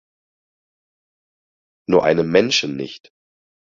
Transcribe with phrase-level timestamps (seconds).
[1.87, 3.11] Nur einem Menschen nicht.